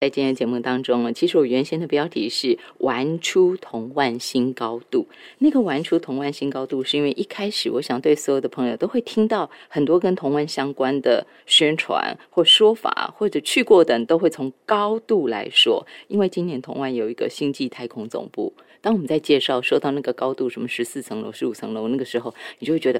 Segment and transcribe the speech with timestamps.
[0.00, 5.06] 在今天节目当中呢，其实我原先的标题是“玩出同万新高度”。
[5.36, 15.86] 那个“玩出同万新高度”，是因为一开始我想对所有的朋友都会听到很多跟同万相关的宣传或说法，或者去过的人都会从高度来说。
[16.08, 22.98] 因为今年同万有一个星际太空总部，当我们在介绍说到那个高度，什么十四层楼、十五层楼，那个时候你就会觉得，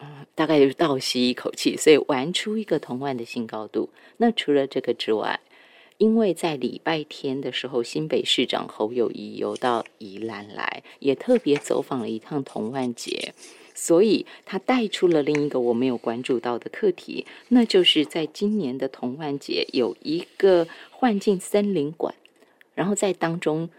[0.00, 1.76] 嗯，大概就是倒吸一口气。
[1.76, 3.90] 所以玩出一个同万的新高度。
[4.16, 5.38] 那除了这个之外，
[6.02, 13.32] 因为在礼拜天的时候，新北市长侯友谊有到宜兰来，也特别走访了一趟童万节，
[13.72, 22.12] 所以他带出了另一个我没有关注到的课题，那就是在今年的童万节有一个幻境森林馆，
[22.74, 23.70] 然后在当中，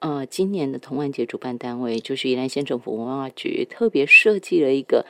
[0.00, 5.06] 呃，今年的童万节主办单位就是宜兰县政府文化局特别设计了一个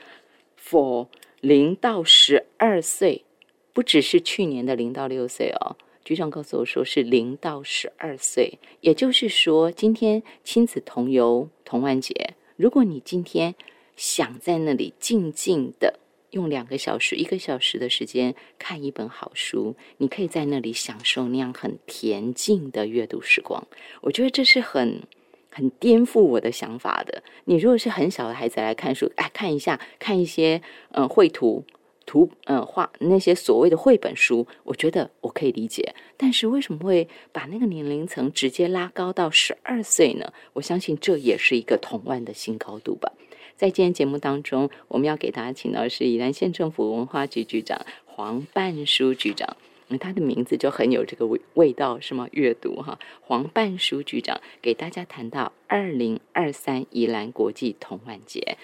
[0.56, 1.08] for
[1.40, 3.24] 零到十二岁，
[3.72, 5.74] 不只是去年的零到六岁哦。
[6.04, 13.54] 局长告诉我说是零到十二岁，也就是说，今天亲子同游童玩节，如果你今天
[13.96, 23.66] 想在那里静静的用两个小时、一个小时的时间看一本好书，你可以在那里享受那样很恬静的阅读时光。
[24.00, 25.02] 我觉得这是很
[25.50, 27.22] 很颠覆我的想法的。
[27.44, 30.62] 你如果是很小的孩子来看书，哎，看一下，看一些
[30.92, 31.64] 嗯绘图。
[32.10, 40.32] 图嗯画那些所谓的绘本书，我觉得我可以理解，但是为什么会把那个年龄层直接拉高到十二岁呢？
[40.54, 43.12] 我相信这也是一个童万的新高度吧。
[43.56, 49.56] 在今天节目当中，我们要给大家请到的是宜兰县政府文化局局长黄半书局长，
[50.00, 52.26] 他的名字就很有这个味味道，是吗？
[52.32, 58.58] 阅读哈，黄半书局长给大家谈到二零二三宜兰国际童玩节，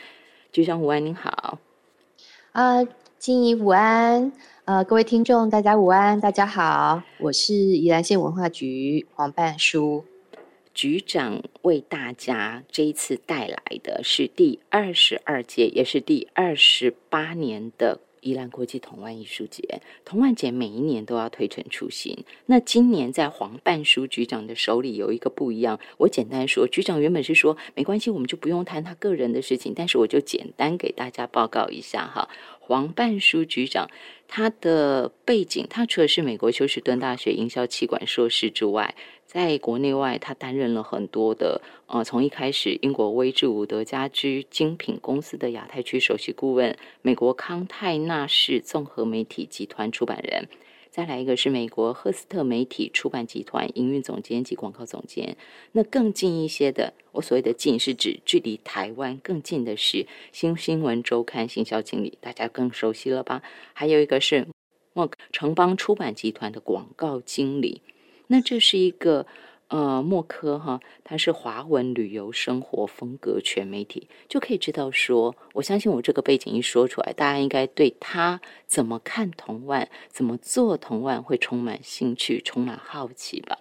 [0.51, 1.61] 局长午安，您好，
[2.51, 2.83] 啊。
[3.19, 4.31] 金怡午安，
[4.67, 10.05] 呃，各位听众，大家午安，大家好，我是宜兰县文化局黄半书
[10.75, 18.01] 局长，为大家这一次带来的是第二十二届，也是第二十八年的。
[18.23, 22.25] 宜兰国际童玩艺术节，童玩节每一年都要推陈出新。
[22.47, 25.79] 那今年在黄半书局长的手里有一个不一样。
[25.97, 32.29] 我简单说，局长原本是说没关系，我们就不用谈他个人的事情，但是我就简单给大家报告一下哈。
[32.67, 33.89] 黄半书局长
[34.27, 38.97] 他的背景，他除了是美国休斯顿大学营销气管硕士之外。
[39.25, 50.49] 在国内外，他担任了很多的，呃，从一开始英国威治伍德家居精品公司的亚太区首席顾问，美国康泰纳仕综合媒体集团出版人，
[50.97, 55.37] 再来一个是美国赫斯特媒体出版集团营运总监及广告总监。
[55.73, 63.43] 那更近一些的，我所谓的近是指距离台湾更近的是新新闻周刊行销经理，大家更熟悉了吧？
[63.75, 64.47] 还有一个是
[64.95, 67.83] 莫城邦出版集团的广告经理。
[68.29, 69.27] 那这是一个
[69.69, 83.59] 呃，莫科哈，他是华文旅游生活风格全媒体，就可以知道说，我相信我这个背景一说出来，大家应该对他怎么看同万，怎么做同万会充满兴趣，充满好奇吧。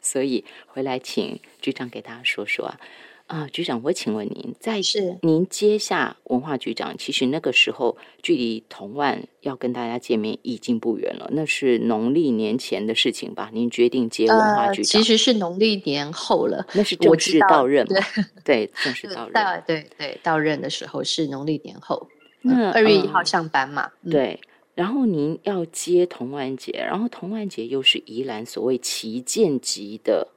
[0.00, 2.80] 所以回来请局长给大家说说啊。
[3.26, 4.80] 啊，局长，我请问您，在
[5.22, 13.50] 您接下文化局长，其实那个时候距离同万要跟大家见面已经不远了，那是农历年前的事情吧？
[13.52, 17.98] 您决定接文化局长，其实是农历年后了，那是 正式到任，对
[18.44, 22.06] 对，正式到任，对对，到任的时候是农历年后，
[22.42, 23.90] 那二月一号上班嘛？
[24.10, 24.38] 对，
[24.74, 30.28] 然后您要接同万节，然后同万节又是宜兰所谓旗舰级的。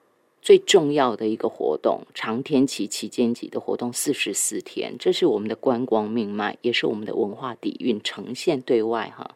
[0.47, 9.29] 最重要的一个活动，长天期期间级的活动，四十四天，这是我们的观光命脉，也是我们的文化底蕴呈现对外哈。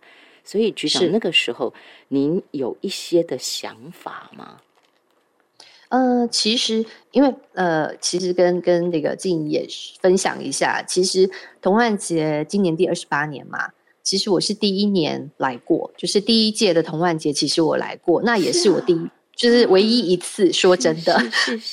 [0.45, 1.73] 所以局长那个时候，
[2.07, 4.61] 您有一些的想法吗？
[5.89, 9.67] 呃，其实因为呃，其实跟跟那个静也
[10.00, 11.29] 分享一下，其实
[11.61, 13.71] 童万节今年第二十八年嘛，
[14.01, 19.09] 其实我是第一年来过，就是第一届的童万节，其实我来过，那也是我第一。
[19.36, 21.19] 就是唯一一次，说真的，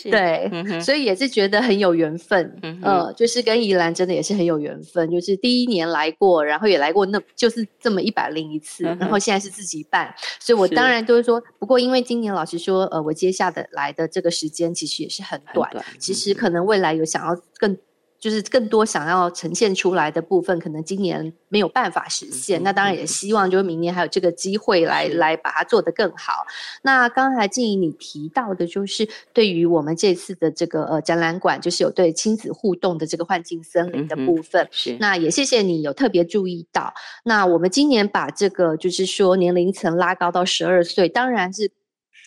[0.05, 17.77] 对，所以也是觉得很有缘分，嗯，就是跟宜兰真的也是很有缘分，就是第一年来过，然后也来过，那就是这么一百零一次，然后现在是自己办，所以我当然都是说，不过因为今年老实说，呃，我接下的来的这个时间其实也是很短，其实可能未来有想要更。
[18.21, 22.63] 就是更多想要呈现出来的部分，可能今年没有办法实现。
[22.63, 26.47] 那当然也希望，就是明年还有这个机会来来把它做得更好。
[26.83, 34.67] 那刚才静怡你提到的，就是对于我们这次的这个呃展览馆，就是有对亲子互动的这个幻境森林的部分。
[34.71, 34.97] 是。
[34.99, 36.93] 那也谢谢你有特别注意到。
[37.25, 41.71] 那我们今年把这个就是说年龄层拉高到十二岁，当然是。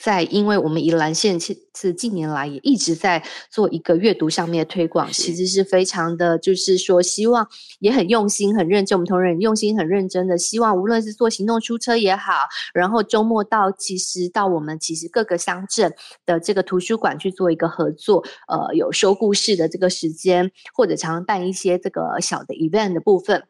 [0.01, 7.48] 在，因为我们宜兰县其是近年来也一直在做一个阅读上面的推广，其实是非常的，就是说希望
[7.80, 8.98] 也很用心、很认真。
[8.98, 15.94] 我们同仁用心、很认真的，希望无论是做行动出车也好，然后周末到其实到我们其实各个乡镇
[16.25, 23.44] 的这个图书馆去做一个合作，呃，有说故事的这个时间，或者常常办一些这个小的 event 的部分。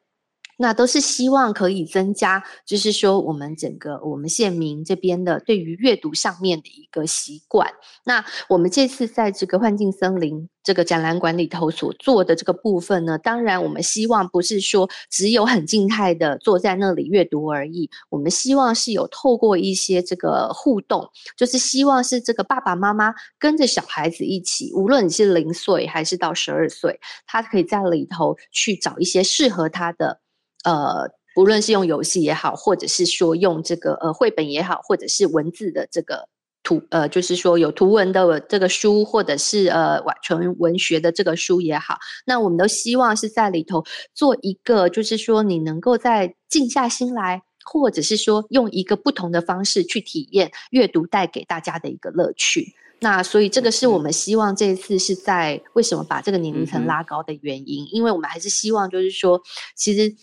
[0.62, 7.68] 那都是希望可以增加，就是说我们整个我们县民这边的对于阅读上面的一个习惯。
[8.04, 30.21] 那我们这次在这个幻境森林这个展览馆里头所做的这个部分呢，当然我们希望不是说只有很静态的坐在那里阅读而已，我们希望是有透过一些这个互动，就是希望是这个爸爸妈妈跟着小孩子一起，无论你是零岁还是到十二岁，他可以在里头去找一些适合他的。
[30.64, 36.28] 呃，不论是用游戏也好，或者是说用这个呃绘本也好，或者是文字的这个
[36.62, 52.76] 图呃，就是说有图文的这个书，或者是呃纯文学的这个书也好，那我们都希望是在里头做一个，就是说你能够在静下心来，或者是说用一个不同的方式去体验阅读带给大家的一个乐趣。
[53.00, 59.42] 那所以这个是我们希望这一次是在为什么把这个年龄层拉高的原因，因为我们还是希望就是说，
[59.76, 60.14] 其实。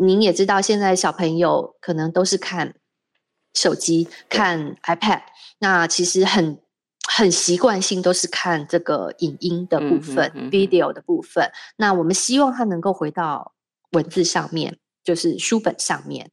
[0.00, 2.76] 您也知道，现在小朋友可能都是看
[3.54, 5.22] 手机、看 iPad，
[5.58, 6.60] 那其实很
[7.08, 11.50] 很习惯性都是看这个影音的部分、video 的部分。
[11.76, 13.54] 那我们希望他能够回到
[13.90, 16.30] 文字上面，就是书本上面。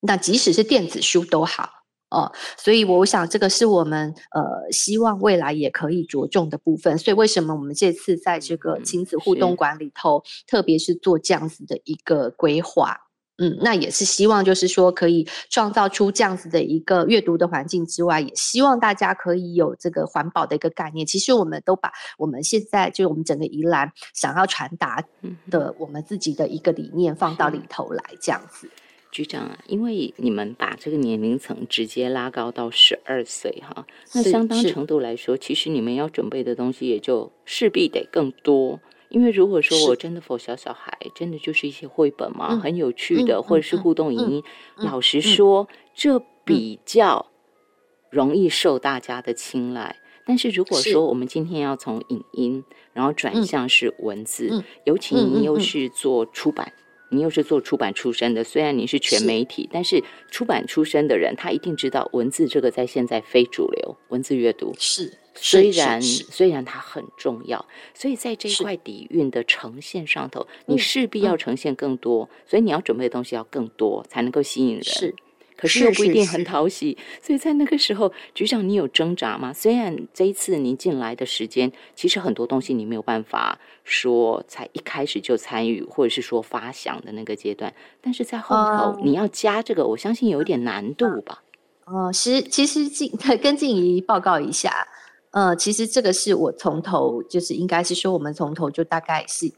[0.00, 1.83] 那即使是电子书都好。
[2.14, 6.96] 哦，所以我想这个是我们呃希望未来也可以着重的部分。
[6.96, 12.96] 所以为什么我们这次在这个亲子互动馆里头，特别是做这样子的一个规划，
[13.38, 21.04] 嗯，那也是希望就是说可以创造出这样子的一个阅读的环境之外，也希望大家可以有这个环保的一个概念。
[21.04, 25.02] 其实我们都把我们现在就是我们整个宜兰想要传达
[25.50, 28.70] 的我们自己的一个理念放到里头来，这样子。
[29.14, 38.80] 局长啊，因为你们把这个年龄层直接拉高到十二岁哈，那相当程度来说，其实你们要准备的东西也就势必得更多。
[39.10, 44.42] 因为如果说我真的否小小孩，真的就是一些绘本嘛，很有趣的，或者是互动影音，
[44.78, 47.26] 老实说，这比较
[48.10, 49.94] 容易受大家的青睐。
[50.26, 56.72] 但是如果说我们今天要从影音，然后转向是文字，尤其您又是做出版。
[57.14, 74.84] 你又是做出版出身的，虽然你是全媒体，但是出版出身的人，他一定知道文字这个在现在非主流，文字阅读是虽然虽然它很重要，所以在这一块底蕴的呈现上头，你势必要呈现更多，所以你要准备的东西要更多，才能够吸引人。
[74.84, 75.14] 是。
[75.64, 79.50] 可是又不一定很讨喜，所以在那个时候，局长，你有挣扎吗？
[79.50, 87.72] 虽然这一次您进来的时间，其实很多东西你没有办法说才一开始就参与，或者是说发想的那个阶段，
[88.02, 91.42] 但是在后头你要加这个，我相信有一点难度吧？
[91.86, 93.10] 哦，其实其实静
[93.42, 94.86] 跟静怡报告一下，
[95.30, 99.50] 呃，其实这个是我从头就是应该是说，我们从头就大概是。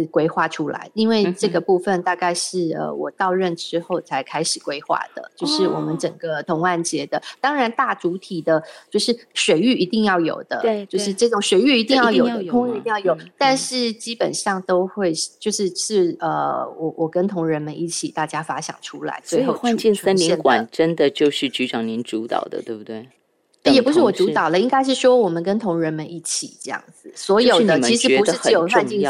[0.00, 23.08] 是规划出来，因为这个部分大概是呃我到任之后才开始规划的，就是我们整个同万节的，当然大主体的就是水域一定要有的，对，就是这种水域一定要有的，空域一定要有，但是基本上都会就是是呃我我跟同仁们一起大家发想出来，所以幻境森林馆真的就是局长您主导的，对不对？
[23.72, 29.02] 也不是我主导了，应该是说我们跟同仁们一起这样子，所有的其实不是只有幻境。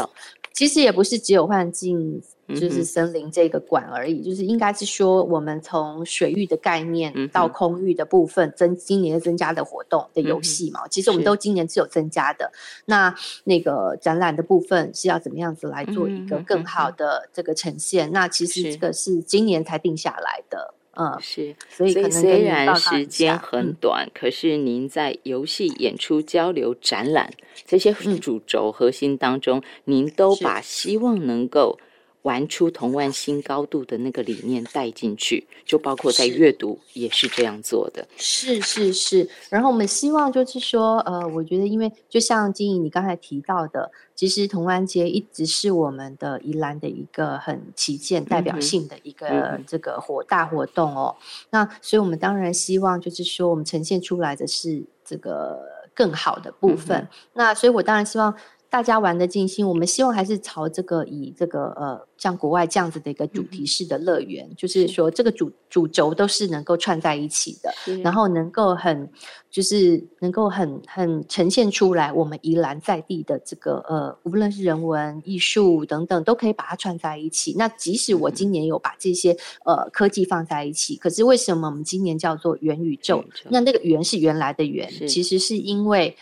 [0.53, 12.51] 其实也不是只有幻境，就是森林这个馆而已，就是应该是说，我们从水域的概念到空域的部分增，今年增加的活动的游戏嘛，其实我们都今年是有增加的。
[12.85, 18.11] 那那个展览的部分是要怎么样子来做一个更好的这个呈现？
[18.11, 20.73] 那其实这个是今年才定下来的。
[20.97, 27.31] 嗯，是，所以虽然时间很短，可是您在游戏、演出、交流、展览
[27.65, 31.79] 这些主轴核心当中，您都把希望能够。
[32.23, 38.05] 玩出同万新高度的那个理念带进去，就包括在阅读也是这样做的。
[38.17, 51.15] 是是是，然后我们希望就是说，呃，我觉得因为就像金颖你刚才提到的，其实同湾街一直是我们的宜兰的一个很旗舰、代表性的一个这个活大活动哦。
[51.51, 55.59] 那所以我们当然希望就是说，我们呈现出来的是这个
[55.93, 57.07] 更好的部分。
[57.33, 58.35] 那所以我当然希望。
[58.69, 69.09] 大家玩的尽兴，我们希望还是朝这个以这个呃，像国外这样子的一个主题式的乐园，就是说这个主主轴都是能够串在一起的，然后能够很
[69.49, 77.55] 就是能够很很呈现出来我们宜兰在地的这个呃，无论是人文、艺术等等，都可以把它串在一起。
[77.57, 79.31] 那即使我今年有把这些
[79.63, 83.23] 呃科技放在一起，可是为什么我们今年叫做元宇宙？
[83.49, 86.17] 那那个元是原来的元，其实是因为。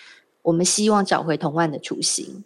[0.45, 2.43] 我们希望找回童万的雏形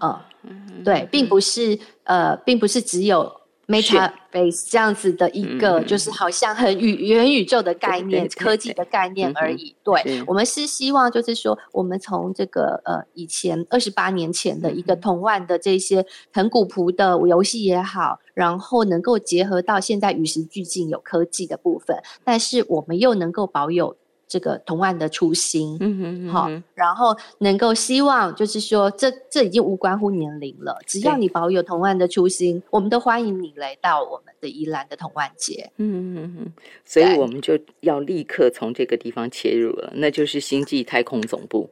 [0.00, 3.32] 哦，嗯，对，并不是呃，并不是只有
[3.68, 9.76] Meta Base 这样子的一个，就是好像很宇元宇宙的概念、科技的概念而已。
[9.84, 23.96] 对，我们是希望就是说，我们从这个呃以前二十八年前的一个童万的这些很古朴的游戏也好，然后能够结合到现在与时俱进有科技的部分，但是我们又能够保有。
[24.28, 36.52] 这个同案的初心，嗯哼，好，然后能够希望就是说，这这已经无关乎年龄了，只要你保有同案的初心，我们都欢迎你来到我们的宜兰的同案节，嗯嗯嗯，
[36.84, 41.70] 所以我们就要立刻从这个地方切入了，那就是星际太空总部。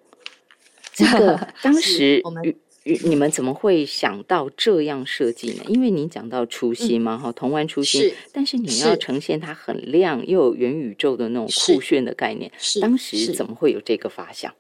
[0.95, 2.43] 这个 当时我们。
[3.05, 5.65] 你们怎么会想到这样设计呢？
[5.67, 12.51] 因为您讲到初心嘛，哈，童玩初心，但是你要呈现它很亮又有元宇宙的那种酷炫的概念，
[12.81, 14.55] 当时怎么会有这个发想？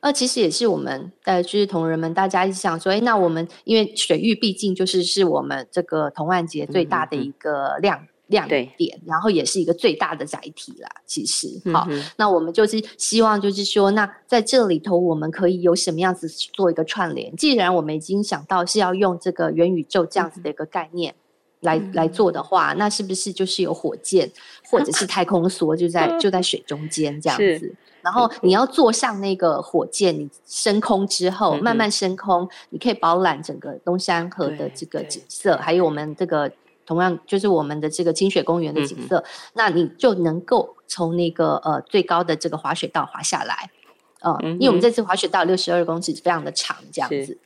[0.00, 8.06] 呃，其实也是我们呃，就是同仁们大家一直想说，哎，那我们因为水域毕竟就是是我们这个童玩节最大的一个亮。
[8.28, 10.88] 亮点，然后也是一个最大的载体啦。
[11.06, 17.34] 其实，好，那我们就是希望，就是说，那在这里头，我们可以有什么样子做一个串联？
[17.36, 21.14] 既然我们已经想到是要用这个元宇宙这样子的一个概念
[21.60, 24.28] 来来做的话，那是不是就是有火箭
[24.68, 27.72] 或者是太空梭就在 就在水中间这样子？
[28.02, 36.50] 然后你要坐上那个火箭，你升空之后慢慢升空，你可以饱览整个东山河的这个景色，还有我们这个。
[36.86, 43.70] 同样就是我们的这个清水公园的景色，那你就能够从那个呃最高的这个滑雪道滑下来，
[44.20, 47.36] 呃，因为我们这次滑雪道六十二公尺，非常的长，这样子，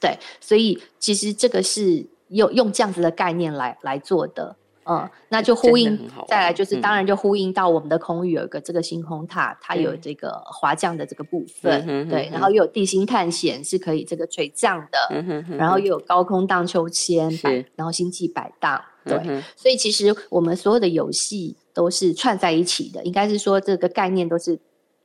[0.00, 4.54] 对，所以其实这个是用用这样子的概念来来做的。
[4.88, 15.24] 嗯，那就呼应，再来就是当然就呼应到我们的空域有一个这个星空塔，它有这个滑降的这个部分，对，然后又有地心探险是可以这个垂降的，
[15.56, 17.30] 然后又有高空荡秋千，
[17.74, 19.18] 然后星际摆荡，对，
[19.56, 24.58] 所以其实我们所有的游戏都是串在一起的，应该是说这个概念都是。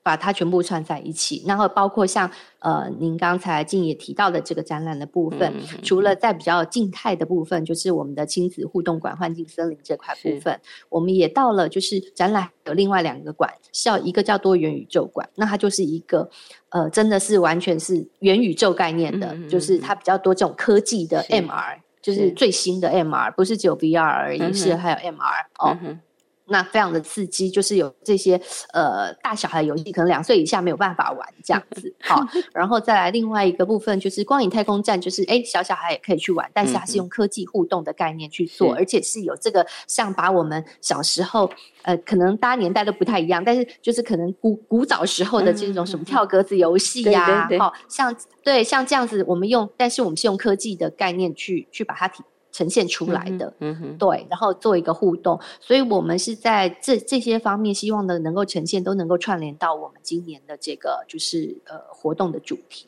[0.03, 2.29] 把它全部串在一起，然后包括像
[2.59, 5.53] 呃，您刚才静也提到的这个展览的部分，
[5.83, 16.29] 除了在比较静态的部分，就是我们的亲子互动馆、幻境森林这块部分，我们也到了就是展览有另外两个馆，叫一个叫多元宇宙馆，那它就是一个
[16.69, 25.77] 呃，真的是完全是元宇宙概念的，就是它比较多这种科技的 MR，就是最新的 MR，不是只有 VR 而已，是还有 MR 哦。
[26.51, 28.39] 那非常的刺激，就是有这些
[28.73, 31.91] 呃大小孩游戏，可能两岁以下没有办法玩这样子。
[32.03, 41.49] 好，然后再来另外一个部分，就是光影太空站，就是哎小小孩也可以去玩，但是它是用科技互动的概念去做，而且是有这个像把我们小时候
[41.83, 52.23] 呃可能大家年代都不太一样，但是就是可能古古早时候的这种什么跳格子游戏呀，好像对像这样子，我们用，但是我们是用科技的概念去去把它提。
[52.51, 62.85] 呈现出来的，嗯哼，对，然后做一个互动，所以我们是在这这些方面，希望的能够呈现，都能够串联到我们今年的这个就是呃活动的主题。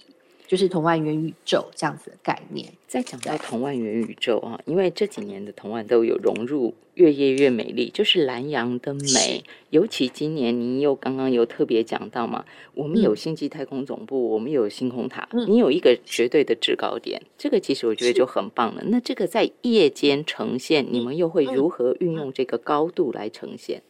[0.54, 2.72] 就是同万元宇宙这样子的概念。
[2.88, 9.44] 再讲到同万元宇宙啊，因为这几年的同万都有融入越夜越美丽，就是蓝洋的美。
[9.72, 12.46] 尤其今年，您又刚刚有特别讲到嘛，
[12.76, 18.84] 我们有星际太空总部，我们有星空塔，你有一个绝对的制高点，这个其实我觉得就很棒了。
[18.86, 23.82] 那这个在夜间呈现，你们又会如何运用这个高度来呈现？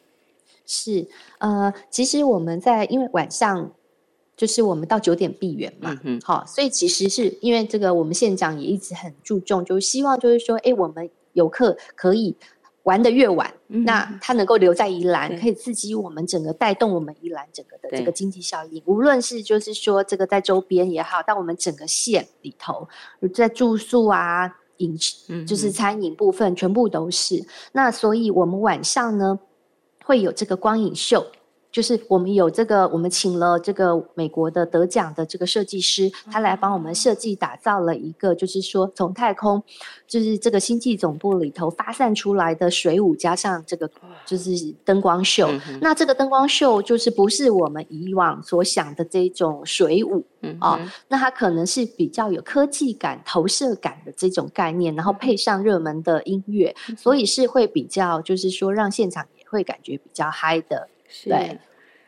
[0.66, 1.08] 是
[1.40, 3.74] 呃，其实我们在因为晚上。
[4.36, 12.36] 就是我们到九点闭园嘛，好，所以其实是因为这个，我们县长也一直很注重，就是希望就是说，哎，我们游客可以
[12.82, 18.82] 玩的越晚，那他能够留在宜兰，可以刺激我们整个带动我们宜兰整个的这个经济效益。
[18.88, 22.88] 无论是就是说这个在周边也好，到我们整个县里头，
[23.34, 27.46] 在住宿啊、饮食，就是餐饮部分，全部都是。
[27.72, 29.40] 那所以我们晚上呢
[30.04, 31.24] 会有这个光影秀。
[31.74, 39.62] 就是我们有这个，我们请了这个美国的得奖的这个设计师，他来帮我们设计打造了一个，就是说从太空，
[40.08, 43.90] 就是这个星际总部里头发散出来的水舞，加上这个
[44.24, 44.52] 就是
[44.86, 45.50] 灯光秀。
[45.82, 50.24] 那这个灯光秀就是不是我们以往所想的这种水舞
[50.62, 60.88] 哦，那它可能是比较有科技感、投射感的这种概念，然后配上热门的音乐，所以是会比较，就是说让现场也会感觉比较嗨的。
[61.26, 61.60] 对，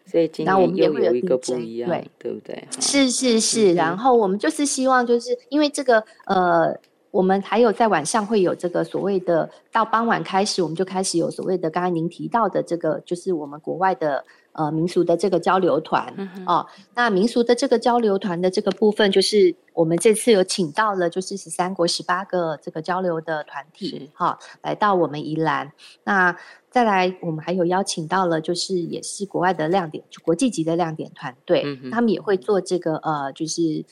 [0.06, 2.32] 所以今年又有一个不一样，对。
[2.32, 2.68] 不对？
[2.80, 3.10] 是。
[3.10, 6.76] 是是，然后我们就是希望，就是因为这个呃，
[7.12, 14.24] 我们还有在晚上会有这个所谓的，到傍晚开始，我们就开始有所谓的刚才您提到的这个，就是我们国外的
[14.56, 16.14] 呃民俗的这个交流团
[16.48, 16.66] 哦。
[16.96, 25.72] 那民俗的这个交流团的这个部分，就是我们这次有请到了，就是十三国十八个这个交流的团体，哈，来到我们宜兰
[26.04, 26.36] 那。
[26.76, 33.86] 再来，我们还有邀请到了，就是也是国外的亮点，就国际级的亮点团队，他们也会做这个呃，就是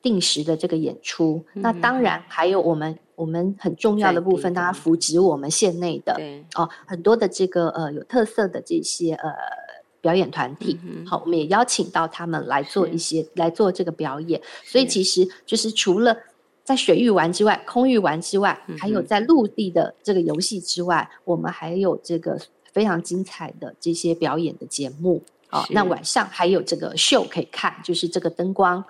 [0.00, 1.44] 定时的这个演出。
[1.54, 6.16] 那当然还有我们我们很重要的部分，大家扶植我们县内的
[6.54, 9.32] 哦，很多的这个呃有特色的这些呃
[10.04, 10.78] 表演团体。
[11.04, 14.40] 好，我们也邀请到他们来做一些来做这个表演。
[14.62, 16.16] 所以其实就是除了。
[16.66, 22.40] 在水域玩之外，空域玩之外，还有在陆地的这个游戏之外，我们还有这个
[22.72, 25.22] 非常精彩的这些表演的节目。
[25.50, 28.82] 哦，那晚上还有这个秀可以看，就是这个灯光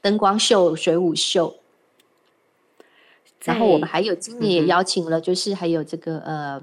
[0.00, 1.54] 灯光秀、水舞秀。
[3.44, 6.60] 然后我们还有今年也邀请了，就是还有这个呃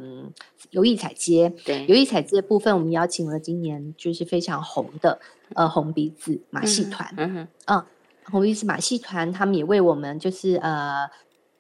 [0.72, 1.54] 游艺彩街。
[1.66, 5.20] 对，游艺彩街部分，我们邀请了今年就是非常红的
[5.56, 7.14] 呃红鼻子马戏团。
[7.18, 7.84] 嗯哼，嗯。
[8.30, 11.10] 红鼻子马戏团，他们也为我们就是呃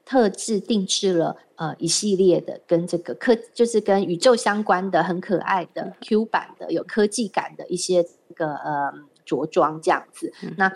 [0.03, 8.91] 特制定制了呃一系列的跟这个科就是跟宇宙相关的很可爱的 Q 版的有科技感的一些这个呃
[9.23, 10.33] 着装这样子。
[10.57, 10.69] 那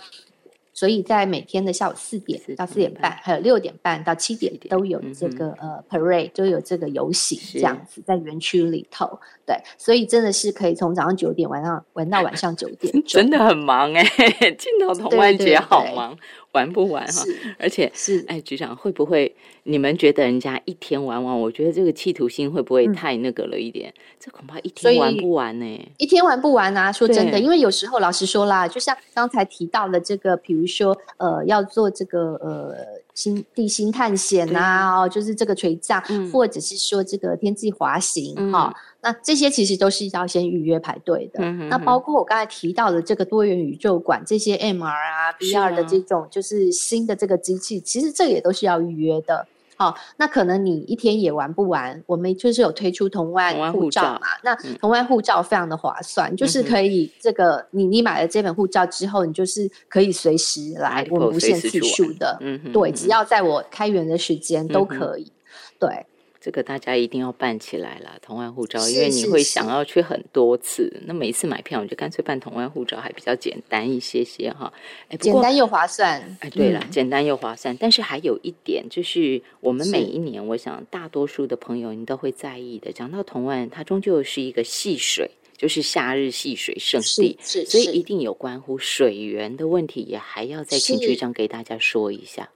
[0.82, 9.20] 所以在每天的下午四点到四点半，还有六点半到七点都有这个呃 parade，都有这个游行这样子在园区里头。
[9.46, 14.04] 对，所以真的是可以从早上九点玩到玩到晚上九点， 真的很忙哎！
[14.58, 16.18] 进到童万节好忙。
[16.54, 17.24] 玩不完哈？
[17.58, 19.34] 而且是哎，局长会不会？
[19.64, 23.94] 你们觉得人家一天玩完，我觉得这个企图心会不会太那个了一点？
[24.20, 25.90] 这恐怕一天玩不完呢。
[25.98, 26.92] 一天玩不完啊！
[26.92, 32.76] 说真的，因为有时候老实说啦，就像刚才提到的这个，比如说呃，要做这个呃
[33.22, 38.74] 星地心探险呐，哦，就是这个垂降，或者是说这个天际滑行哈。
[39.04, 41.44] 那这些其实都是要先预约排队的。
[41.70, 49.48] 那包括我刚才提到的这个多元宇宙馆，这些 MR 啊、VR 的这种，就是新的这个机器，其实这也都是要预约的。
[49.82, 52.00] 好，那可能你一天也玩不完。
[52.06, 62.40] 我们就是有推出同外护照嘛，那同外护照非常的划算，就是可以这个你你买了这本护照之后，你就是可以随时来，我们无限次数的，
[62.72, 65.32] 对，只要在我开园的时间都可以，
[65.80, 66.06] 对。
[66.42, 70.92] 这个大家一定要办起来了，同湾护照，因为你会想要去很多次。
[71.06, 74.74] 那每一次买票，我就干脆办同湾护照，还比较简单一些些哈。
[75.10, 76.20] 哎，简单又划算。
[76.40, 77.78] 哎，对了，简单又划算。
[77.78, 82.92] 但是还有一点，就是我们每一年，我想大多数的朋友你都会在意的。
[82.92, 92.50] 讲到同湾，它终究是一个戏水，就是夏日戏水圣地，是，所以一定有关乎水源的问题，也还要再请局长给大家说一下。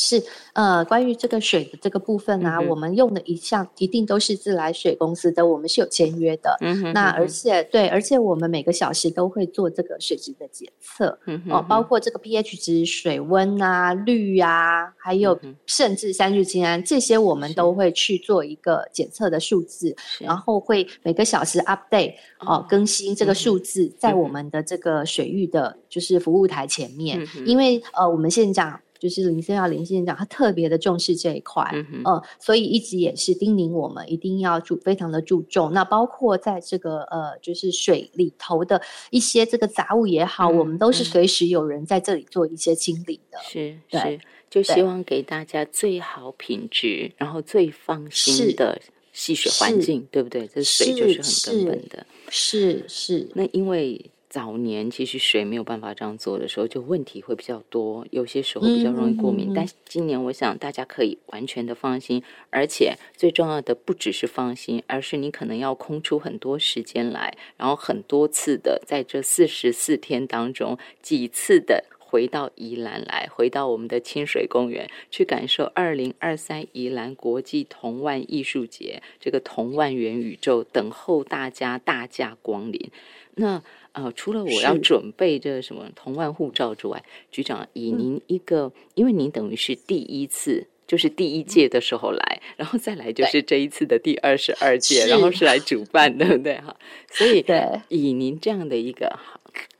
[0.00, 6.56] 是，呃，关于这个水的这个部分呢，我们用的一项一定都是自来水公司的，我们是有签约的。
[6.60, 6.92] 嗯哼。
[6.92, 11.18] 那而且对，而且我们每个小时都会做这个水质的检测，
[11.50, 28.80] 哦，包括这个 pH 值、水温啊、氯啊，还有甚至三聚氰胺这些，我们都会去做一个检测的数字，然后会每个小时 update 哦，更新这个数字在我们的这个水域的，就是服务台前面，因为呃，我们县长。
[28.98, 31.62] 就是林森耀林县长，他特别的重视这一块，
[32.04, 35.72] 嗯，所以一直也是叮咛我们一定要注非常的注重。
[35.72, 43.38] 那包括在这个呃，就是水里头的一些这个杂物也好，我们都是随时有人在这里做一些清理的。
[43.42, 48.80] 是，是，就希望给大家最好品质，然后最放心的
[49.12, 50.48] 戏水环境，对不对？
[50.48, 52.06] 这水就是很根本的。
[52.28, 54.10] 是是，那因为。
[54.28, 59.52] 早年其实水没有办法这样做的时候，就问题会比较多，有些时候比较容易过敏。
[59.54, 82.90] 但今年我想大家可以完全的放心，而且最重要的不只是放心，而是你可能要空出很多时间来，然后很多次的在这四十四天当中几次的回到宜兰来，回到我们的清水公园去感受二零二三宜兰国际童万艺术节这个童万元宇宙，等候大家大驾光临。
[83.34, 83.62] 那
[84.04, 90.66] 呃，除了我要准备这什么同万护照之外，局长以您一个，因为您等于是第一次。
[90.86, 95.44] 就是第一届的时候来，然后再来就是这一次的第二十二届，然后是。
[95.44, 96.74] 来主办，对不对哈？
[97.10, 99.18] 所以对，以您这样的一个，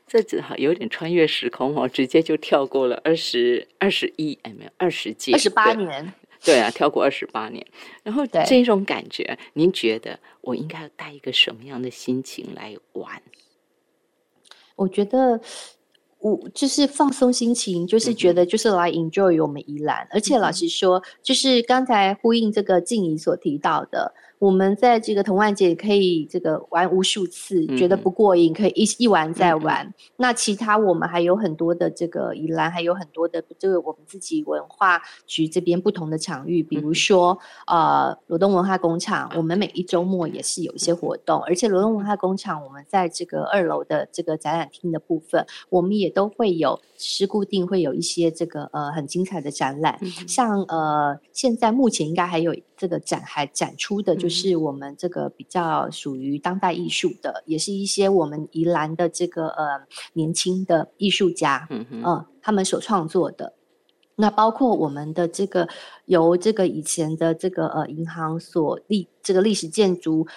[0.05, 6.13] 这只哈有点穿越时空哦，直接就跳过了二十二十一，哎没有二十届，二十八年，
[6.45, 7.65] 对啊，跳过二十八年，
[8.03, 13.19] 然后这种感觉，您觉得我应该要带一个什么样的心情来玩？
[14.79, 15.39] 我觉得。
[16.21, 29.93] 我就是放松心情，就是觉得就是来 enjoy 我们宜兰，而且老实说，就是刚才呼应这个静怡所提到的，我们在这个童万节可以这个玩无数次，觉得不过瘾，可以一一玩再玩。
[30.15, 59.81] 那其他我们还有很多的这个宜兰，还有很多的这个我们自己文化局这边不同的场域，比如说呃罗东文化工厂，我们每一周末也是有一些活动，而且罗东文化工厂我们在这个二楼的这个展览厅的部分，我们也都会有是固定会有一些这个呃很精彩的展览，像呃现在目前应该还有这个展还展出的，就是我们这个比较属于当代艺术的，也是一些我们宜兰的这个呃
[60.13, 63.53] 年轻的艺术家，嗯哼，嗯，他们所创作的。
[64.15, 65.67] 那包括我们的这个
[66.03, 70.27] 由这个以前的这个呃银行所历这个历史建筑，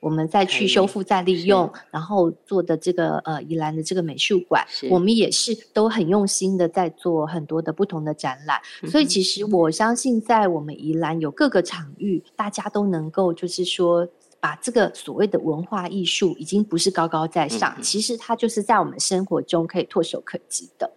[0.00, 8.60] 我们再去修复再利用，然后做的这个呃宜兰的这个美术馆，我们也是都很用心的在做很多的不同的展览。
[8.88, 14.08] 所以其实我相信，在我们宜兰有各个场域，大家都能够就是说。
[14.40, 20.88] 把这个所谓的文化艺术，已经不是高高在上，嗯其实它就是在我们生活中可以唾手可及的。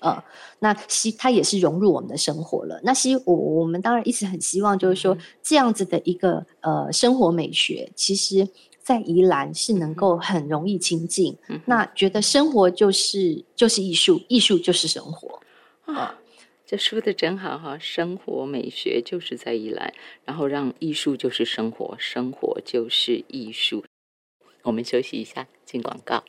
[0.00, 0.22] 呃，
[0.58, 2.80] 那希它也是融入我们的生活了。
[2.82, 8.48] 那希我我们当然一直很希望，就是说这样子的一个呃生活美学，其实
[8.82, 11.36] 在宜兰是能够很容易亲近。
[11.48, 15.40] 嗯那觉得生活就是就是艺术，艺术就是生活。
[15.84, 16.18] 啊，
[16.64, 17.76] 这说的真好哈！
[17.78, 19.92] 生活美学就是在宜兰，
[20.24, 23.84] 然后让艺术就是生活，生活就是艺术。
[24.62, 26.22] 我们休息一下，进广告。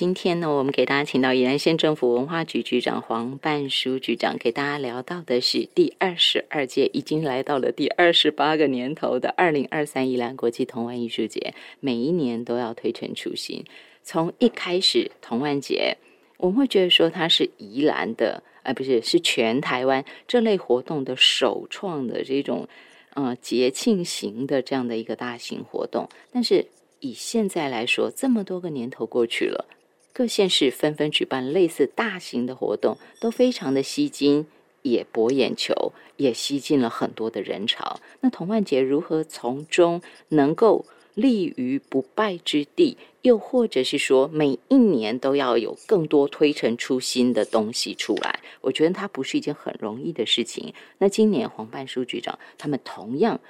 [0.00, 13.62] 今天呢，我们给大家请到宜兰县政府文化局局长黄半书局长，给大家聊到的是第二十二届，已经来到了第二十八个年头的二零二三宜兰国际童玩艺术节，每一年都要推陈出新。
[14.02, 15.98] 从一开始童玩节，
[16.38, 22.66] 我们会觉得说它是宜兰的，而、不是是全台湾这类活动的首创的这种
[23.12, 26.08] 呃节庆型的这样的一个大型活动。
[26.32, 26.64] 但是
[27.00, 29.66] 以现在来说，这么多个年头过去了。
[30.12, 34.46] 各县市纷纷举办类似大型的活动，都非常的吸睛，
[34.82, 38.00] 也博眼球，也吸进了很多的人潮。
[38.20, 48.40] 那童万杰如何从中能够立于不败之地，又或者是说每一年都要有更多推陈出新的东西出来？
[48.60, 50.74] 我觉得它不是一件很容易的事情。
[50.98, 53.40] 那今年黄办书局长他们同样。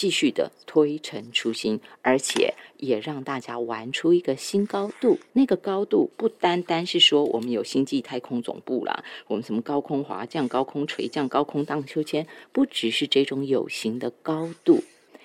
[0.00, 5.18] 继续的推陈出新，而且也让大家玩出一个新高度。
[5.34, 14.82] 那个高度不单单是说我们有星际太空总部啦，我们什么高空滑降、高空垂降、高空荡秋千，不只是这种有形的高度，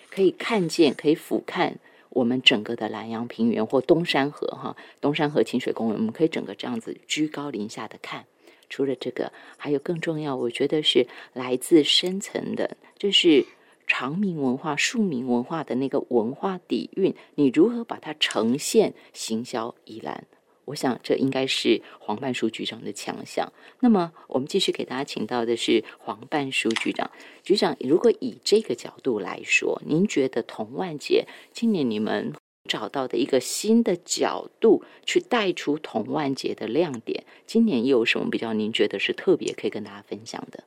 [0.09, 1.71] 可以看见、可以俯瞰
[2.09, 8.25] 我们整个的南洋平原或东山河哈，东山河清水公园，我们可以整个这样子居高临下的看。
[8.69, 13.45] 除了这个，还有更重要，我觉得是来自深层的，就是。
[13.87, 20.25] 长明文化、庶民文化的那个文化底蕴，你如何把它呈现、行销宜兰？
[20.65, 23.53] 我想这应该是黄半书局长的强项。
[23.81, 27.11] 那么，我们继续给大家请到的是黄半书局长。
[27.43, 32.33] 局长，如果以这个角度来说，您觉得童万节今年你们
[32.67, 40.63] 找到的一个新的角度，去带出童万节的亮点，今年又有什么比较您觉得是特别可以跟大家分享的？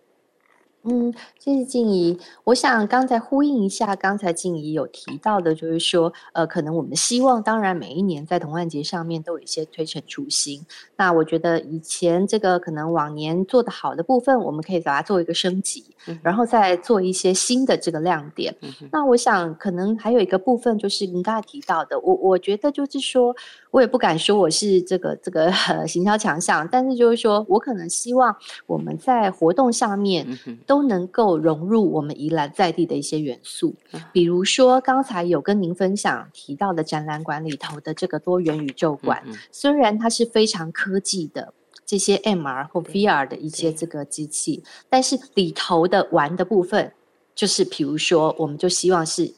[0.91, 2.19] 嗯，谢谢静怡。
[2.45, 10.65] 我想刚才呼应一下，刚才静怡有提到的，就是说，呃，可能我们希望，当然每一年在同万节上面都有一些推陈出新。
[10.97, 18.55] 那我觉得以前这个可能往年做的好的部分，我们可以把它做一个升级，嗯然后再做一些新的这个亮点。
[18.63, 23.37] 嗯那我想可能还有一个部分，就是您刚才提到的，我我觉得就是说，
[23.71, 28.35] 我也不敢说我是这个这个、呃、行销强项，但是就是说我可能希望
[28.67, 30.25] 我们在活动上面。
[30.27, 33.75] 嗯哼，都能够融入我们宜兰在地的一些元素。
[33.91, 41.53] 啊，比如说刚才有跟您分享提到的展览馆里头的这个多元宇宙馆，虽然它是非常科技的
[41.85, 46.93] 这些 MR 或 VR 的一些这个机器，但是里头的玩的部分，
[47.35, 49.35] 就是比如说，我们就希望是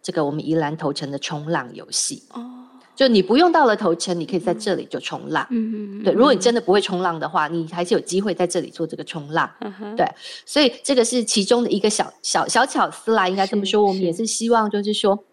[0.00, 2.22] 这个我们宜兰头城的冲浪游戏。
[2.30, 2.57] 哦，
[2.98, 5.46] 就你不用到了头城，你可以在这里就冲浪。
[5.50, 9.48] 嗯嗯对，如果你真的不会冲浪的话，你还是有机会在这里做这个冲浪。
[9.60, 10.04] 嗯对，
[10.44, 13.84] 所以这个是其中的一个小小小巧思啦，应该这么说。
[13.84, 15.24] 我们也是是希望，就是说。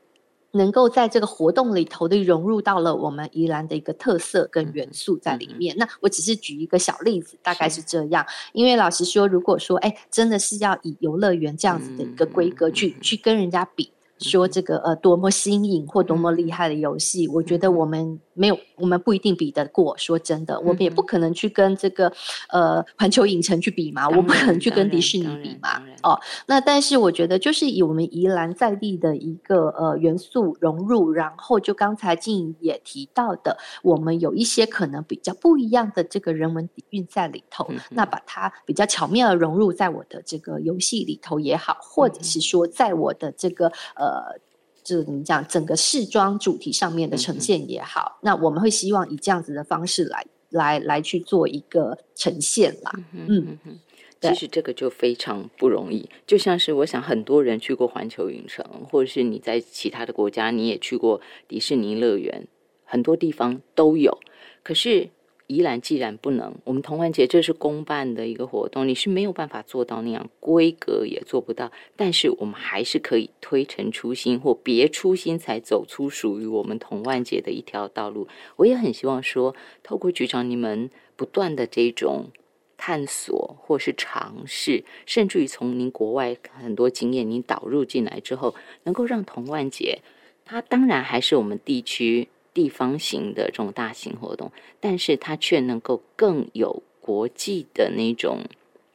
[0.57, 5.75] 能够在这个活动里头的融入到了我们宜兰的一个特色跟元素在里面。
[5.77, 8.25] 那我只是举一个小例子，大概是是这样。
[8.53, 19.97] 因为老实说，如果说哎，真的是要以游乐园这样子的一个规格去、去跟人家比，说这个呃多么新颖或多么厉害的游戏，我觉得我们没有，我们不一定比得过。
[19.97, 22.11] 说真的，我们也不可能去跟这个
[22.49, 25.81] 呃环球影城去比嘛，我不可能去跟迪士尼比嘛。
[26.03, 44.39] 哦，那但是我觉得就是以我们宜兰在地的一个呃元素融入，然后就刚才静也提到的，我们有一些可能比较不一样的这个人文底蕴在里头，嗯那把它比较巧妙的融入在我的这个游戏里头也好，或者是说在我的这个呃。
[44.85, 45.45] 这怎么讲？
[45.47, 52.91] 整个试装主题上面的呈现也好，那我们会希望以这样子的方式来来来去做一个呈现啦。
[53.11, 53.79] 嗯嗯嗯，
[54.19, 62.47] 对其实这个就非常不容易，就像是我想很多人去过环球影城，或者是你在其他的国家你也去过迪士尼乐园，
[62.83, 64.19] 很多地方都有，
[64.63, 65.09] 可是。
[65.47, 78.27] 宜兰既然不能，我们同欢节这是公办的一个活动，你是没有办法做到那样规格也做不到，但是我们还是可以推陈出新或别出心裁，走出属于我们同万节的一条道路。
[78.55, 82.31] 我也很希望说，透过局长你们不断的这种
[82.75, 89.99] 探索或是尝试，甚至于从您国外很多经验您导入进来之后，能够让同万节，
[90.43, 98.39] 它当然还是我们地区地方型的这种大型活动，但是它却能够更有国际的那种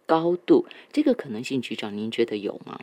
[0.06, 0.66] 高度。
[0.90, 2.80] 这个可能性，局长您觉得有吗？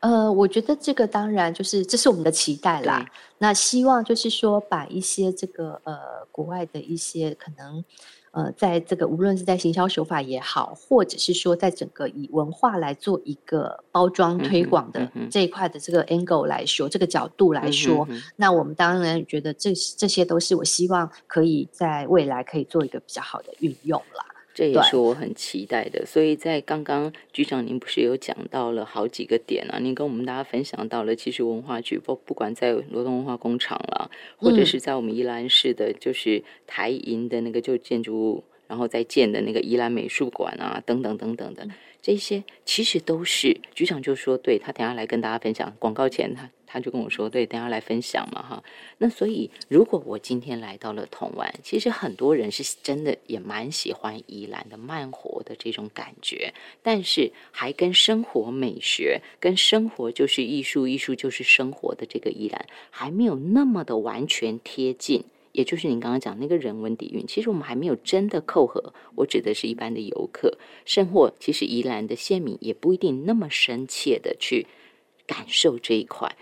[0.00, 3.06] 呃，我觉得这个当然就是这是我们的期待啦。
[3.38, 7.84] 那希望就是说，把一些这个呃国外的一些可能
[8.36, 24.25] 呃，在这个无论是在行销手法也好，或者是说在整个以文化来做一个包装推广的这一块的这个 angle 来说，这个角度来说，那我们当然觉得这这些都是我希望可以在未来可以做一个比较好的运用啦。
[24.56, 26.06] 这也是我很期待的。
[26.06, 29.78] 所以在刚刚局长您不是有讲到了好几个点啊？
[29.78, 41.68] 您跟我们大家分享到了，其实文化局不不管在罗东文化工厂啦，或者嗯是在我们宜兰市的，就是台银的那个旧建筑物，然后再建的那个宜兰美术馆啊，等等等等的，
[42.00, 45.76] 这些其实都是局长就说，对他等下来跟大家分享。
[45.78, 48.62] 广告前他他就跟我说，对，等一下来分享嘛哈。
[48.98, 56.52] 那所以如果我今天来到了铜湾，其实很多人是真的也蛮喜欢宜兰的慢活的这种感觉，
[56.82, 65.24] 但是还跟生活美学、跟生活就是艺术、艺术就是生活的这个宜兰还没有那么的完全贴近。
[65.52, 68.92] 也就是您刚刚讲那个人文底蕴，其实我们还没有真的扣合。
[69.14, 74.66] 我指的是一般的游客，甚或其实宜兰的县民也不一定那么深切的去
[75.26, 76.36] 感受这一块。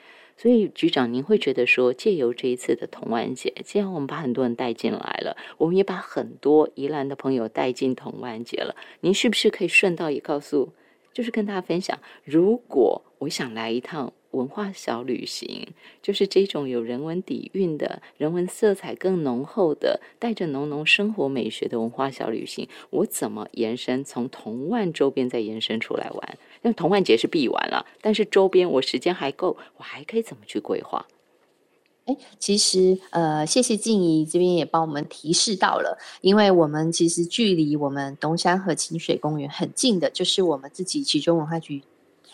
[0.44, 10.74] 所以，局长，您会觉得说，借由这一次的同玩节，既然我们把很多人带进来了，我们也把很多宜兰的朋友带进同玩节了，您是不是可以顺道也告诉，
[11.14, 15.68] 就是跟大家分享，如果我想来一趟文化小旅行，
[16.02, 26.38] 就是这种有人文底蕴的、人文色彩更浓厚的、带着浓浓生活美学的文化小旅行，我怎么延伸从同万周边再延伸出来玩？
[26.62, 31.06] 那同万节是必玩了，但是周边我时间还够，我还可以怎么去规划？
[32.06, 41.82] 哎，其实呃，谢谢静怡这边也帮我们提示到了，因为我们其实距离我们东山河清水公园很近的，就是我们自己其中文化局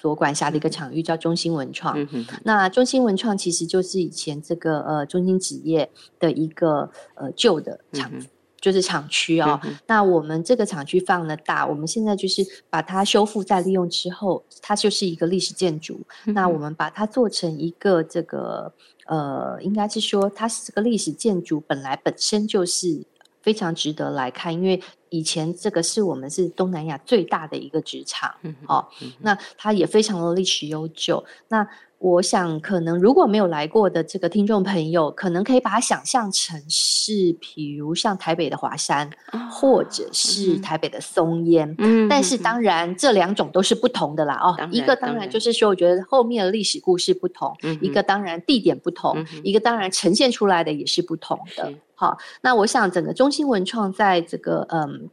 [0.00, 1.96] 所管辖的一个场域，叫中心文创。
[2.44, 8.10] 那中心文创其实就是以前这个呃中心纸业的一个呃旧的厂。
[8.12, 8.26] 嗯
[8.60, 15.98] 就是厂区哦，嗯那我们这个厂区放的大，我们现在就是把它修复再利用之后，它就是一个历史建筑。
[16.26, 18.70] 那我们把它做成一个这个
[19.06, 23.02] 呃，应该是说它是这个历史建筑本来本身就是
[23.42, 31.24] 非常值得来看，因为以前这个是我们是东南亚最大的一个职场，嗯哦，嗯那它也非常的历史悠久。
[31.48, 31.66] 那
[32.00, 39.10] 我想，可能如果没有来过的这个听众朋友，可能可以把它想象成是，比如像台北的华山，
[39.50, 41.74] 或者是台北的松烟。
[41.76, 44.40] 嗯但是当然，这两种都是不同的啦。
[44.42, 51.76] 哦，一个当然就是说，我觉得后面的历史故事不同，嗯一个当然地点不同，嗯一个当然呈现出来的也是不同的是。
[51.94, 55.10] 好，那我想整个中心文创在这个嗯。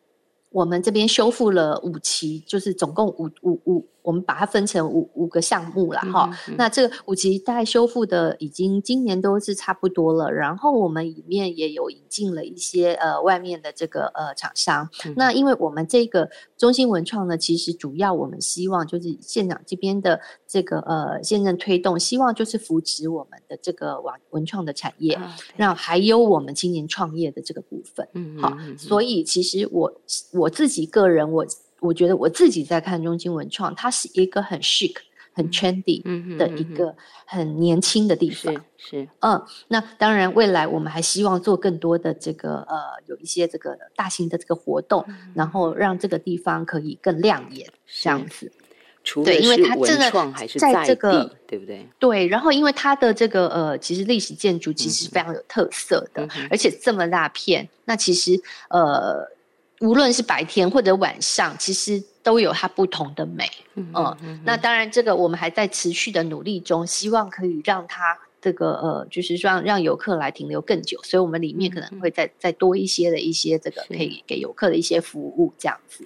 [0.49, 6.29] 我们这边修复了五期，就是总共五五五我们把它分成五五个项目了哈。
[6.55, 14.89] 那这个五级大概修复的已经今年都是差不多了，然后我们里面也有引进了一些呃外面的这个呃厂商。
[15.17, 25.19] 那因为我们这个中心文创呢，其实主要我们希望就是县长这边的这个呃现任推动，希望就是扶持我们的这个网文创的产业，
[25.57, 28.07] 让还有我们青年创业的这个部分。
[28.13, 29.93] 嗯，好，所以其实我
[30.31, 31.45] 我自己个人我。
[31.79, 34.95] 我觉得我自己在看中金文创，它是一个很 chic、
[35.31, 36.01] 很 trendy
[36.37, 38.53] 的一个很年轻的地方。
[38.77, 48.51] 是，嗯，那当然，未来我们还希望做更多的这个呃，有一些这个大型的这个活动，然后让这个地方可以更亮眼，这样子。
[49.23, 50.11] 对，因为它真的
[50.59, 51.87] 在这个，对不对？
[51.99, 59.36] 对，然后因为它的这个呃，其实历史建筑其实非常有特色的，而且这么大片，那其实呃。
[59.79, 63.47] 无论是白天或者晚上，其实都有它不同的美。
[63.75, 70.99] 嗯，那当然，这个我们还在持续的努力中，希望可以让它这个呃，就是让让游客来停留更久。
[71.03, 76.03] 所以，我们里面可能会再再多一些的一些这个可以给游客的一些服务这样子。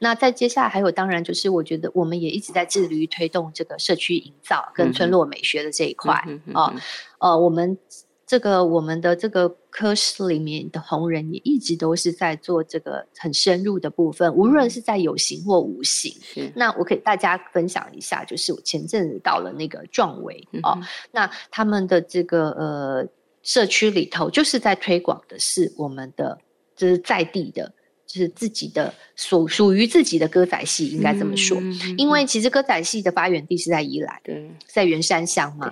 [0.00, 6.74] 那在接下来还有，当然就是我觉得我们也一直在致力于推动这个社区营造跟村落美学的这一块啊。
[7.18, 7.78] 呃，我们。
[8.26, 16.10] 这个我们的这个科室里面的同仁也一直都是在做这个很深入的部分，无论是在有形或无形。
[16.54, 20.80] 那我可以大家分享一下，就是我前阵子到了那个壮维哦，
[21.12, 23.06] 那他们的这个呃
[23.42, 26.38] 社区里头，就是在推广的是我们的
[26.74, 27.70] 就是在地的，
[28.06, 31.60] 就是自己的属属于自己的歌仔戏，应该这么说。
[31.98, 34.18] 因为其实歌仔戏的发源地是在宜兰，
[34.66, 35.70] 在圆山乡嘛。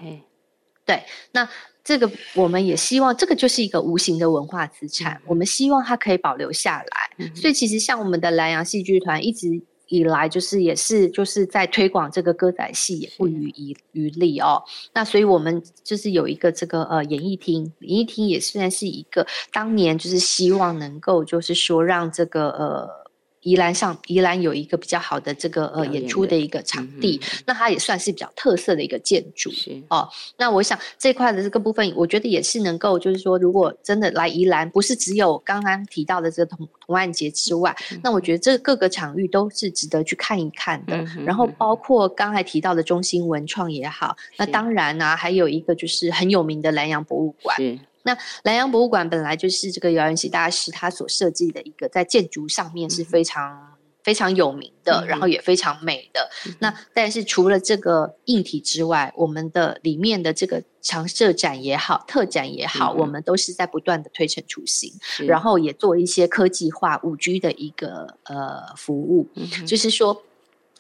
[0.85, 1.49] 对，那。
[1.85, 7.27] 这个我们也希望，这个就是一个无形的文化资产，我们希望它可以保留下来。
[7.35, 14.63] 所以其实像我们的南洋戏剧团一直以来，就是也是就是在推广这个歌仔戏，也不遗余余力哦。
[14.95, 23.02] 那所以我们就是有一个这个呃演艺厅，演艺厅也虽然是一个当年就是希望能够就是说让这个呃。
[23.43, 29.51] 宜兰上，宜兰有一个比较好的这个呃演出的一个场地，那它也算是比较特色的一个建筑
[29.89, 30.09] 哦。
[30.37, 40.97] 那我想这块的这个部分，我觉得也是能够，就是说，如果真的来宜兰，不是只有刚刚提到的这个同同案节之外，那我觉得这各个场域都是值得去看一看的。
[41.25, 47.57] 然后包括刚才提到的中心文创也好，那当然呢，还有一个就是很有名的南洋博物馆。
[48.03, 56.29] 那南洋博物馆本来就是这个姚元熙大师他所设计的一个，在建筑上面是非常非常有名的，然后也非常美的。
[56.59, 64.93] 那但是除了这个硬体之外，我们的里面的这个常设展也好，特展也好，我们都是在不断的推陈出新，
[65.27, 69.29] 然后也做一些科技化五 G 的一个呃服务，
[69.65, 70.25] 就是说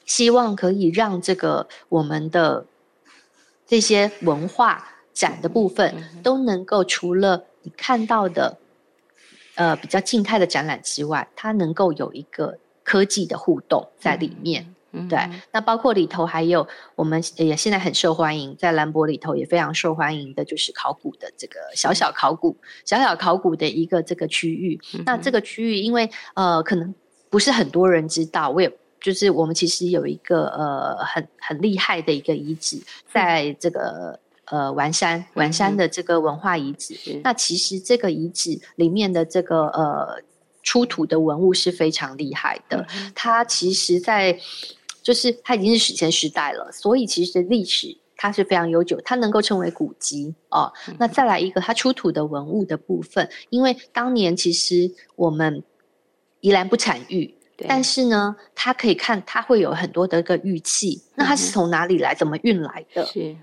[0.04, 2.66] 希望可以让这个我们的
[3.64, 4.88] 这些文化。
[5.12, 8.58] 展的部分都能够除了你看到的，
[9.54, 14.74] 呃比较静态的展览之外，它能够有一个科技的互动在里面。
[15.08, 15.18] 对，
[15.50, 24.78] 那包括里头还有我们也现在很受欢迎，在兰博里头也非常受欢迎的，就是考古的这个小小考古、小小考古的一个这个区域。
[25.06, 26.94] 那这个区域因为呃可能
[27.30, 28.70] 不是很多人知道，我也
[29.00, 32.78] 就是我们其实有一个呃很很厉害的一个遗址，
[33.10, 34.20] 在这个。
[34.52, 40.22] 呃，完山完山的这个文化遗址，那其实这个遗址里面的这个呃
[40.62, 42.86] 出土的文物是非常厉害的。
[43.14, 44.38] 它其实，在
[45.02, 50.70] 就是它已经是史前时代了，所以其实历史它是非常悠久，它能够称为古籍哦。
[50.98, 55.64] 那再来一个，它出土的文物的部分，因为当年其实我们
[56.40, 57.34] 宜兰不产玉，
[57.66, 63.06] 但是呢，它可以看它会有很多的个玉器，那它是从哪里来，怎么运来的？
[63.06, 63.34] 是。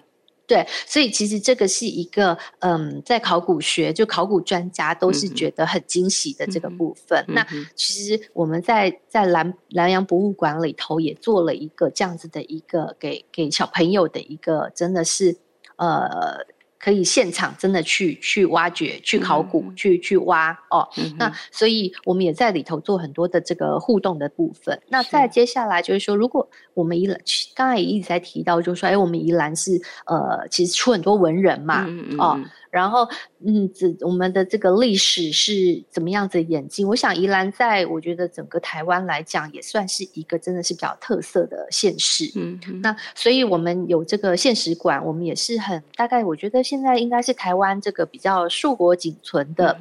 [0.49, 7.23] 对，所以其实这个是一个，嗯，在考古学就考古专家都是觉得很惊喜的这个部分。
[7.27, 15.37] 那其实我们在在南南洋博物馆里头也做了一个这样子的一个给给小朋友的一个，真的是
[15.77, 16.43] 呃。
[16.79, 20.87] 可以现场真的去去挖掘、去考古、去去挖哦。
[21.17, 24.81] 那所以我们也在里头做很多的这个互动的部分。
[24.87, 27.19] 那再接下来就是说，如果我们宜兰
[27.53, 29.71] 刚才也一直在提到，就是说，哎，我们宜兰是
[30.05, 31.85] 呃，其实出很多文人嘛，
[32.17, 32.39] 哦。
[32.71, 33.07] 然后，
[33.43, 36.87] 嗯，这我们的这个历史是怎么样子演进？
[36.87, 42.31] 我想宜兰在我觉得整个台湾来讲，也算是一个真的是比较特色的县市。
[42.35, 49.75] 嗯，那所以我们有这个现实馆，我们也是很大概，我觉得现在应该是台湾这个比较硕果仅存的，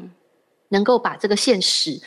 [0.70, 2.00] 能够把这个现实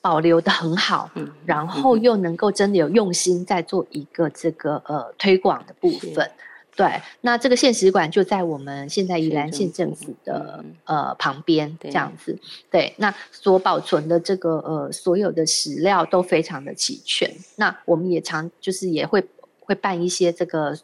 [0.00, 6.28] 保留的很好，嗯然后又能够真的有用心在做一个这个呃推广的部分。
[6.80, 12.38] 对，那这个现实馆就在我们现在宜兰县政府的嗯呃旁边这样子。
[12.70, 17.30] 对，那所保存的这个呃所有的史料都非常的齐全。
[17.56, 19.22] 那我们也常就是也会
[19.58, 20.74] 会办一些这个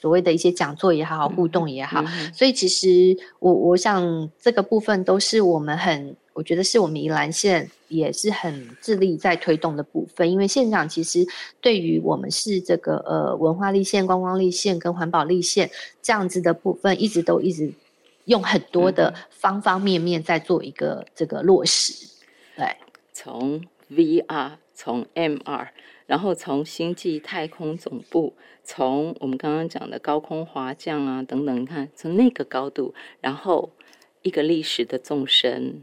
[0.00, 2.04] 所谓的一些讲座也好，互动也好。
[2.34, 11.26] 所以其实我我想这个部分都是我们很，我觉得是我们宜兰县也是很致力在推动的部分，因为县长其实
[11.60, 15.70] 对于我们是这个呃文化立县、观光立县跟环保立县
[16.02, 17.72] 这样子的部分，一直都一直
[18.26, 22.06] 用很多的方方面面在做一个这个落实。
[22.56, 22.76] 对，
[23.12, 25.68] 从 VR，从 MR，
[26.06, 28.34] 然后从星际太空总部，
[28.64, 33.70] 从我们刚刚讲的高空滑降啊等等，你看从那个高度，然后
[34.20, 35.82] 一个历史的纵深。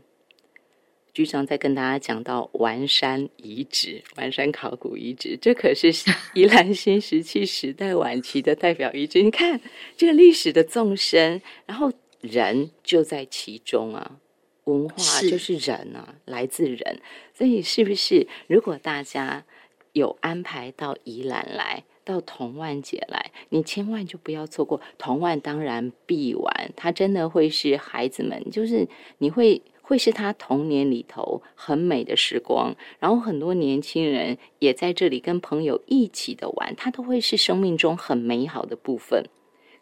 [1.16, 5.89] 局长在跟大家讲到丸山遗址、丸山考古遗址，这可是
[6.36, 9.22] 宜兰新石器时代晚期的代表遗址。
[9.22, 9.61] 你看
[9.95, 11.89] 这个历史的纵深，然后
[12.20, 14.20] 人就在其中啊，
[14.66, 16.99] 文化就是人啊，来自人。
[17.34, 19.45] 所以是不是如果大家
[19.93, 21.86] 有安排到宜兰来？
[22.03, 28.88] 到童万节来，你千万就不要错过童万，当然必玩，它真的会是孩子们，就是
[29.18, 39.26] 你会会是他童年里头很美的时光，然后很多年轻人也在这里跟朋友一起的玩，它都会是生命中很美好的部分。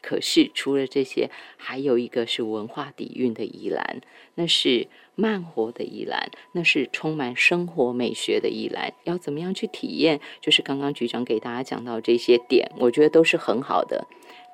[0.01, 4.01] 可是除了这些，还有一个是文化底蕴的宜兰，
[4.36, 8.93] 那是慢活的宜兰，那是充满生活美学的宜兰。
[9.06, 10.20] 要怎么样去体验？
[10.41, 14.06] 就是刚刚局长给大家讲到这些点，我觉得都是很好的。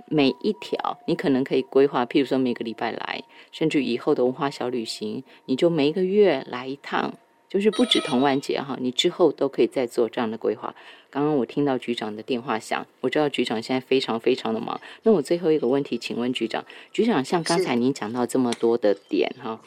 [0.10, 7.14] 每一条你可能可以规划，譬如说每个礼拜来，甚至以后的文化小旅行，你就每一个月来一趟，
[7.48, 10.74] 就是不止同万节哈，你之后都可以再做这样的规划。
[11.12, 14.80] 刚刚我听到局长的电话响，我知道局长现在非常非常的忙。
[15.04, 19.60] 那我最后一个问题，请问局长，局长像刚才您讲到这么多的点哈，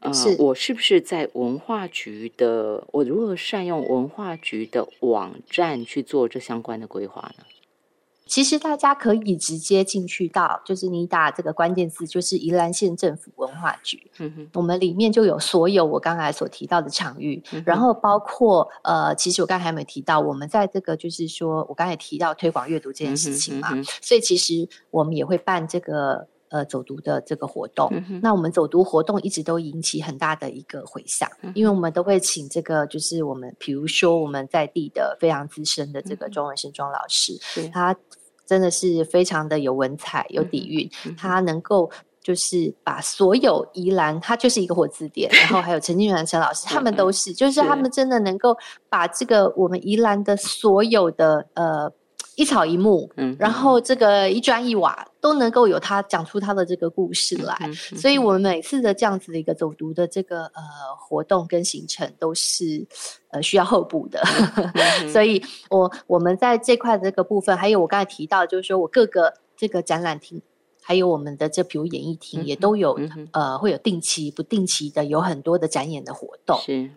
[0.00, 2.84] 呃，我是不是在文化局的？
[2.92, 7.44] 我如何善用文化局的网站去做这相关的规划呢？
[8.28, 23.98] 其实大家可以直接进去到，就是你打这个关键字，就是宜兰县政府文化局，嗯哼，我们里面就有所有我刚才所提到的场域，嗯然后包括呃，其实我刚才还没提到，我们在这个就是说我刚才提到推广阅读这件事情嘛，嗯哼嗯哼。
[24.02, 27.88] 所以其实我们也会办这个呃走读的这个活动。
[27.92, 37.96] 嗯那我们走读活动一直都引起很大的一个回响，嗯因为我们都会请这个就是我们比如说我们在地的非常资深的这个中文生庄老师，是他
[38.46, 41.90] 真的是非常的有文采、有底蕴，嗯他能够
[42.22, 48.56] 就是把所有宜兰，他就是一个活字典，然后还有陈金元陈老师， 他们都是，就是他是们真的能够
[48.88, 51.90] 把这个我们宜兰的所有的呃
[52.38, 57.52] 一草一木，嗯，然后这个一砖一瓦都能够有他讲出他的这个故事来。
[57.96, 60.62] 所以，我们每次的这样子的一个走读的这个呃
[60.96, 62.86] 活动跟行程，都是
[63.32, 64.22] 呃需要候补的。
[65.02, 70.40] 嗯 所以我我们在这块的这个部分，还有我刚才提到，就是说我各个这个展览厅，
[70.80, 72.96] 还有我们的这比如演艺厅，也都有、
[73.32, 76.56] 呃会有定期、不定期的有很多的展演的活动。
[76.60, 76.88] 是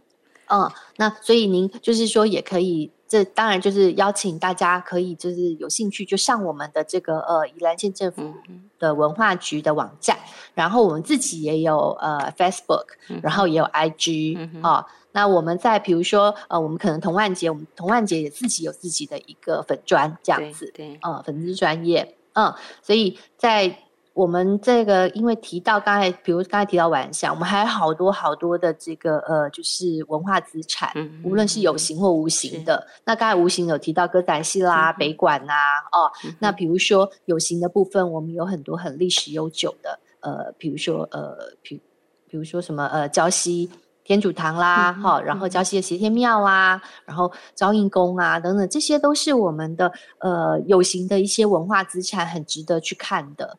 [0.53, 8.33] 嗯，那所以您就是说也可以，这当然就是邀请大家可以就是有兴趣就上我们的这个呃宜兰县政府
[8.79, 10.17] 的文化局的网站，
[10.53, 14.63] 然后我们自己也有呃 Facebook，嗯然后也有 IG 嗯哼。
[14.63, 14.85] 哦。
[15.11, 23.77] 那我们在比如说呃，我们可能童万节，我们童万节也自己有自己的一个粉砖这样子，对，嗯，粉丝专业，嗯，所以在
[24.13, 32.85] 我们这个，因为提到刚才，比如刚才提到晚上，我们还有好多好多的这个呃，就是文化资产，嗯无论是有形或无形的。
[33.05, 35.53] 那刚才无形有提到歌仔戏啦、嗯北管呐、
[35.91, 41.81] 哦，嗯那比如说有形的部分，我们有很多很历史悠久的，呃，比如说呃，比
[42.27, 43.69] 比如说什么呃，礁溪。
[44.03, 53.57] 天主堂啦，嗯哼哈、然后嗯礁溪的斜天庙啊，然后昭应宫啊等等，这些都是我们的呃有形的一些文化资产，很值得去看的。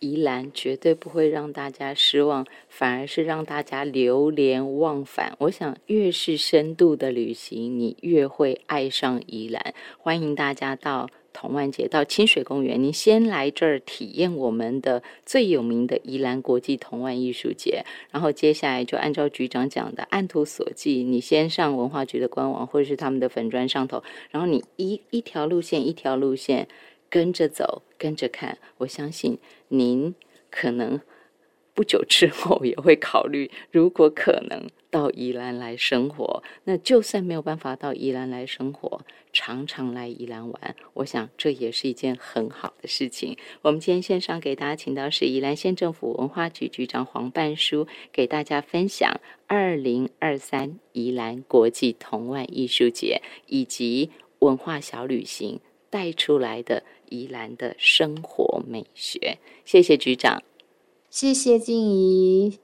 [0.00, 5.36] 宜兰绝对不会让大家失望，反而是让大家流连忘返。
[5.38, 9.74] 我想，越是深度的旅行，你越会爱上宜兰。
[9.98, 24.02] 欢迎大家到同万节到清水公园，你先来这儿体验我们的最有名的宜兰国际同万艺术节，然后接下来就按照局长讲的，按图索骥，你先上文化局的官网或者是他们的粉砖上头，
[24.32, 26.66] 然后你一一条路线一条路线
[27.12, 29.38] 跟着走，跟着看，我相信
[29.68, 30.14] 您
[30.50, 30.98] 可能
[31.74, 36.42] 不久之后也会考虑，如果可能到宜兰来生活。
[36.64, 43.36] 那就算没有办法到宜兰来生活，常常来宜兰玩，我想这也是一件很好的事情。
[43.60, 55.60] 我们今天线上给大家请到是宜兰县政府文化局局长黄半书，给大家分享二零二三宜兰国际童玩艺术节以及文化小旅行
[55.90, 56.82] 带出来的
[57.12, 59.38] 宜兰的生活美学。
[59.64, 60.42] 谢谢局长。
[61.10, 62.58] 谢谢静怡。